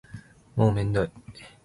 [0.55, 1.11] もうめんどい